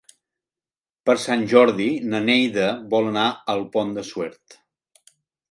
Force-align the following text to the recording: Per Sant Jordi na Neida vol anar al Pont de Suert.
Per 1.09 1.13
Sant 1.23 1.43
Jordi 1.51 1.87
na 2.13 2.21
Neida 2.23 2.65
vol 2.95 3.11
anar 3.11 3.27
al 3.55 3.63
Pont 3.77 3.95
de 4.01 4.07
Suert. 4.11 4.59